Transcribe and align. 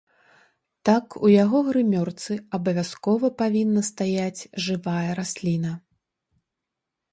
Так, 0.87 1.05
у 1.27 1.29
яго 1.43 1.57
грымёрцы 1.67 2.33
абавязкова 2.59 3.31
павінна 3.43 3.81
стаяць 3.91 4.41
жывая 4.69 5.09
расліна. 5.23 5.71